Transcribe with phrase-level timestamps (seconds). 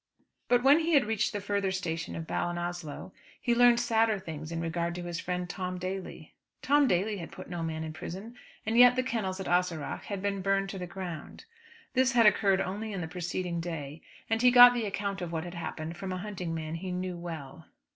[0.47, 4.59] But when he had reached the further station of Ballinasloe he learned sadder tidings in
[4.59, 6.33] regard to his friend Tom Daly.
[6.63, 8.35] Tom Daly had put no man in prison,
[8.65, 11.45] and yet the kennels at Ahaseragh had been burned to the ground.
[11.93, 15.43] This had occurred only on the preceding day; and he got the account of what
[15.43, 17.67] had happened from a hunting man he knew well.